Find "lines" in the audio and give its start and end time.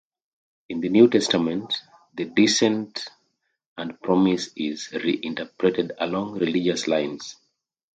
6.87-7.35